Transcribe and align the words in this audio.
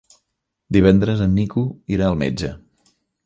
Divendres 0.77 1.21
en 1.27 1.35
Nico 1.41 1.65
irà 1.97 2.09
al 2.09 2.19
metge. 2.25 2.53